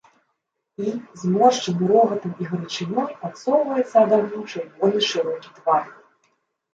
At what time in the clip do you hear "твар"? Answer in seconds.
5.59-5.85